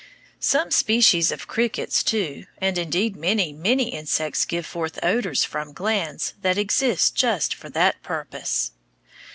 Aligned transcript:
Some 0.39 0.71
species 0.71 1.31
of 1.31 1.47
crickets, 1.47 2.01
too, 2.01 2.47
and 2.57 2.75
indeed 2.79 3.15
many, 3.15 3.53
many 3.53 3.89
insects 3.93 4.45
give 4.45 4.65
forth 4.65 4.97
odors 5.03 5.43
from 5.43 5.73
glands 5.73 6.33
that 6.41 6.57
exist 6.57 7.13
just 7.13 7.53
for 7.53 7.69
that 7.69 8.01
purpose. 8.01 8.71